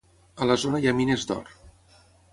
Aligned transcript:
A 0.45 0.47
la 0.51 0.55
zona 0.63 0.81
hi 0.83 0.89
ha 0.91 0.95
mines 1.01 1.27
d'or. 1.33 1.55